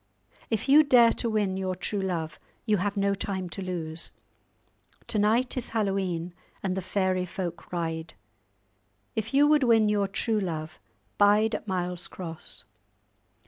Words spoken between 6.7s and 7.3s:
the fairy